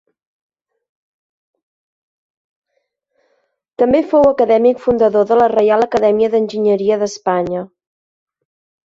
També 3.81 4.01
fou 4.13 4.25
acadèmic 4.29 4.81
fundador 4.87 5.29
de 5.33 5.37
la 5.41 5.47
Reial 5.53 5.87
Acadèmia 5.89 6.31
d'Enginyeria 6.37 6.99
d'Espanya. 7.05 7.63